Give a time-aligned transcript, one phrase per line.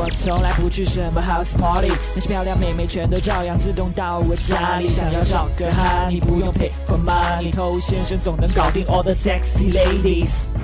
[0.00, 4.86] 我从来不去什么 house party，那些漂亮妹妹全都照样自动到我家里。
[4.86, 10.57] 想要找个 honey，不用 pay for money，偷先生总能搞定 all the sexy ladies。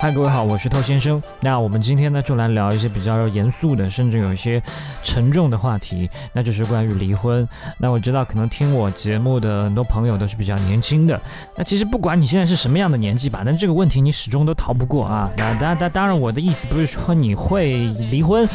[0.00, 1.20] 嗨，各位好，我是透先生。
[1.40, 4.62] 那我们今天呢，就来聊一些比较严肃的，甚至有一些
[5.02, 7.46] 沉重的话题，那就是关于离婚。
[7.78, 11.20] 那我知道，可能听我节目的很多朋友都是比较年轻的。
[11.56, 15.28] 那其实不管你现在是什么样的年纪吧，但这个问题你始终都逃不过啊。
[15.36, 18.48] 那当当当然，我的意思不是说你会离婚。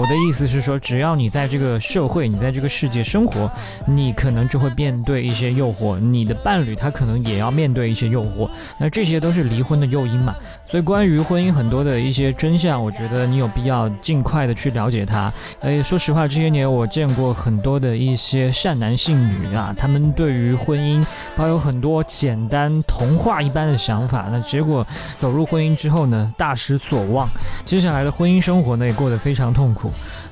[0.00, 3.50] 我的意思是说，只要你在这个社会，你在这个世界生活，
[3.86, 8.48] 你可能就会面对一些诱惑，你的伴侣他可能也要面对一些诱惑，
[8.78, 10.34] 那这些都是离婚的诱因嘛。
[10.66, 15.30] 所以关于婚姻很多的一些真相，我觉得你有必要尽快的去了解它。
[15.60, 21.04] 哎，说实话，这些年我见过很多的一些善男信女啊，他们对于婚姻
[21.36, 27.28] 抱有很多简单童话一般的想法，那结果走入婚姻之后呢，大失所望，
[27.66, 29.81] 接下来的婚姻生活呢也过得非常痛苦。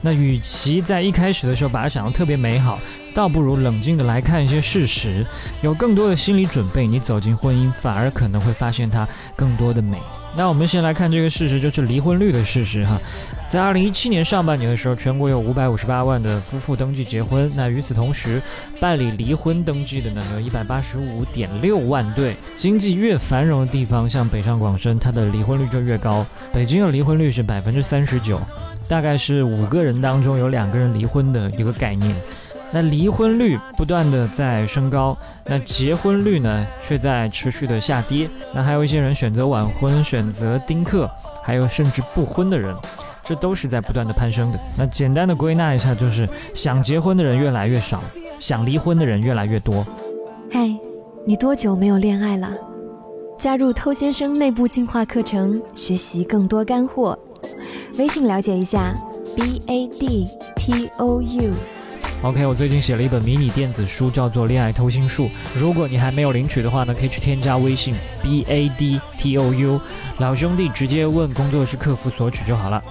[0.03, 2.79] 那与其在一开始的时候把它想得特别美好，
[3.15, 5.25] 倒不如冷静的来看一些事实，
[5.63, 9.99] 有更多的心理准备，你走进婚姻反而可能会发现它更多的美。
[10.37, 12.97] 那我们先来看这个事实，就是离婚率的事实哈。
[13.49, 17.51] 在二零一七年上半年的时候，全国有五百五十八万的夫妇登记结婚。
[17.57, 18.41] 那与此同时，
[18.79, 22.37] 办理离婚登记的呢有一百八十五点六万对。
[22.55, 26.25] 经济越繁荣的地方，像北上广深，它的离婚率就越高。
[26.53, 28.41] 北京的离婚率是百分之三十九。
[28.91, 32.13] 大概是五个人当中有两个人离婚的一个概念，
[32.73, 38.29] 那离婚率不断的在升高，那结婚率呢却在持续的下跌。
[38.53, 41.09] 那还有一些人选择晚婚、选择丁克，
[41.41, 42.75] 还有甚至不婚的人，
[43.23, 44.59] 这都是在不断的攀升的。
[44.77, 48.03] 那简单的归纳一下，就是想结婚的人越来越少，
[48.41, 49.87] 想离婚的人越来越多。
[50.51, 50.69] 嗨，
[51.25, 52.51] 你多久没有恋爱了？
[53.39, 57.17] 加入偷先生内部进化课程，学习更多干货。
[57.99, 58.95] 微信了解一下
[59.37, 61.53] ，b a d t o u。
[62.23, 65.27] OK，我最近写了一本迷你电子书，叫做《恋爱偷心术》。
[65.59, 69.81] 如果你还没有领取的话呢，可以去添加微信 b a d t o u，
[70.19, 72.83] 老兄弟直接问工作室客服索取就好了。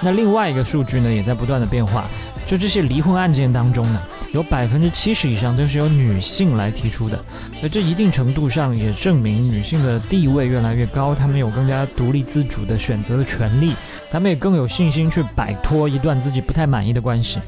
[0.00, 2.04] 那另外一个数据呢，也在不断的变化，
[2.46, 4.00] 就这些离婚案件当中呢。
[4.32, 7.18] 有百分之七十以上都是由女性来提出的，
[7.62, 13.72] 那这一定程度上也证明女性的地位越来越高，她们有更加独立自主的选择的权利，
[14.10, 17.38] 她们也更有信心去摆脱一段自己不太满意的关系。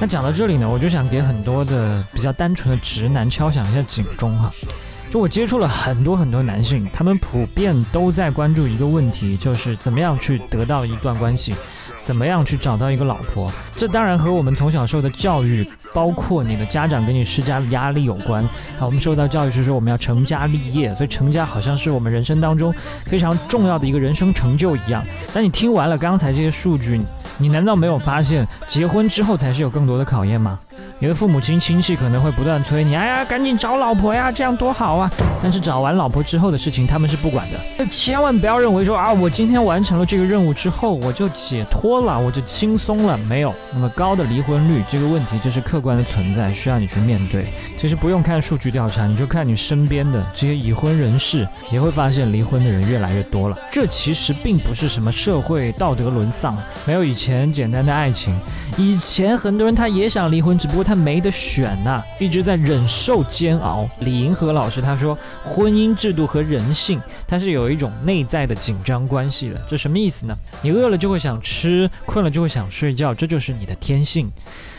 [0.00, 4.48] 那讲到这里呢，我就想给很多的比较单纯的直男敲响一下警钟哈，
[5.10, 11.52] 就我接触了很多很多男性，他们普遍都在关注一个问题，就是怎么样去得到一段关系。
[12.02, 13.50] 怎么样去找到一个老婆？
[13.76, 18.42] 这当然和我们从小受的教育，包括你的家长给你施加的压力有关。
[18.44, 25.04] 啊，我们受到教育是说我们要成家立业，所以成家好像是我们人生当中非常重要的一个人生成就一样。
[25.34, 27.00] 但你听完了刚才这些数据，
[27.36, 30.58] 你难道没有发现结婚之后才是有更多的考验吗？
[31.00, 35.08] 你的父母亲亲戚可能会不断催你，哎呀，赶紧找老婆呀，这样多好啊！
[35.40, 37.86] 但是找完老婆之后的事情，他们是不管的。
[37.86, 43.16] 千万不要认为说啊，我今天完成了这个任务之后，我就解脱了，我就轻松了。
[43.16, 47.46] 没有那么高的离婚率，这个问题就是客观的存在，需要你去面对。
[47.78, 53.56] 其实不用看数据调查，你就看你身边的这些已婚人士，也会发现离婚的人越来越多了。
[53.70, 58.36] 这其实并不是什么社会道德沦丧，没有以前简单的爱情。
[58.76, 60.87] 以前很多人他也想离婚，只不过。
[60.88, 63.86] 他没得选呐，一直在忍受煎熬。
[64.00, 69.60] 李银河老师他说，婚姻制度和人性它是有一种内在的紧张关系的。
[69.68, 70.34] 这什么意思呢？
[70.62, 74.30] 你饿了就会想吃，困了就会想睡觉，这就是你的天性。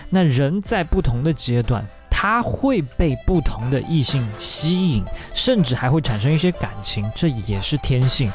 [0.09, 5.03] 那人在不同的阶段，他会被不同的异性吸引，
[5.35, 8.31] 甚至还会产生一些感情，这也是天性。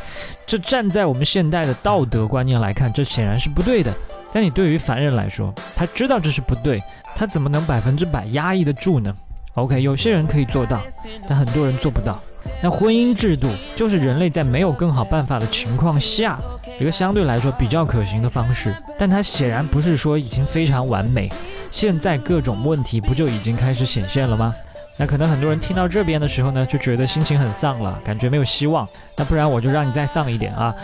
[0.46, 3.92] 这站在我们现代的道德观念来看，这显然是不对的。
[4.34, 6.82] 但你对于凡人来说，他知道这是不对。
[7.14, 9.14] 他怎么能百分之百压抑得住呢
[9.54, 10.82] ？OK，有些人可以做到，
[11.28, 12.20] 但很多人做不到。
[12.60, 16.40] 那婚姻制度就是人类在没有更好办法的情况下，
[16.80, 18.74] 一个相对来说比较可行的方式。
[18.98, 21.30] 但它显然不是说已经非常完美。
[21.70, 24.52] 现在各种问题不就已经开始显现了吗？
[24.96, 28.86] 那可能很多人听到这边的时候呢，就觉得心情很丧了，感觉没有希望。
[29.16, 30.74] 那不然我就让你再丧一点啊！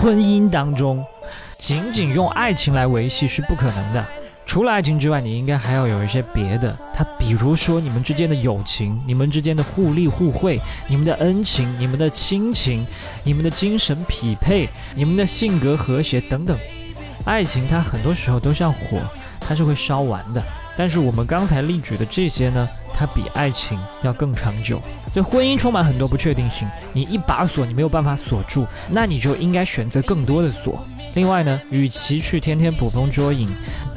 [0.00, 1.04] 婚姻当中，
[1.58, 4.04] 仅仅用爱情来维系是不可能的。
[4.46, 6.76] 除了爱情之外，你应该还要有一些别的。
[6.94, 12.86] 他比如说你们之间的友情，你们之间的互利互惠，你们的恩情，你们的亲情，
[13.22, 16.58] 你们的精神匹配，你们的性格和谐等等。
[17.24, 19.00] 爱情它很多时候都像火，
[19.40, 20.42] 它是会烧完的。
[20.76, 24.80] 但是我们刚才例举的这些呢，它比爱情要更长久。
[25.12, 30.86] 所以婚姻充满很多不确定性，你一把锁你没有办法锁住，那你就应该选择更多的锁。
[31.14, 33.48] 另外呢，与其去天天捕风捉影，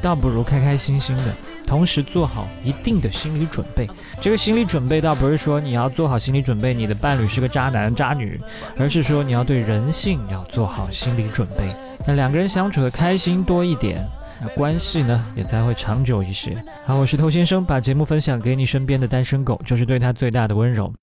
[0.02, 1.34] 倒不如开开心心的，
[1.66, 3.90] 同时做好一定的心理准备。
[4.22, 8.40] 这个心理准备倒不是说你要做好心理准备，你的伴侣是个渣男渣女，
[8.78, 11.68] 而是说你要对人性要做好心理准备。
[12.06, 14.08] 那两个人相处的开心多一点。
[14.40, 16.56] 那关系呢，也才会长久一些。
[16.86, 20.94] 好，我是偷先生，把节目分享给你身边的单身狗，就是对他最大的温柔。